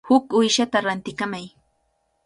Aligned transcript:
Huk 0.09 0.25
uyshata 0.39 0.77
rantikamay. 0.85 1.45